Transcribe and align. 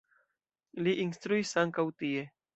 Li 0.87 0.95
instruis 1.03 1.53
ankaŭ 1.65 1.87
tie. 2.03 2.27